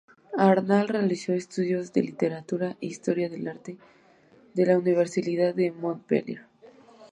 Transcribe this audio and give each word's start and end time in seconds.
Arnal 0.35 0.87
realizó 0.87 1.33
estudios 1.33 1.93
de 1.93 2.01
literatura 2.01 2.75
e 2.81 2.87
historia 2.87 3.29
del 3.29 3.47
arte 3.47 3.77
en 4.55 4.65
la 4.67 4.79
Universidad 4.79 5.53
de 5.53 5.71
Montpellier. 5.71 6.41